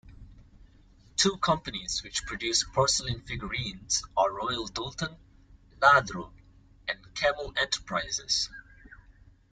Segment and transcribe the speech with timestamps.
[1.15, 5.15] Two companies which produce porcelain figurines are Royal Doulton,
[5.79, 6.31] Lladró
[6.87, 8.49] and Camal Enterprises.